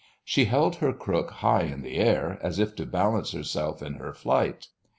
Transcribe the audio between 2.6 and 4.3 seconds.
to balance herself in her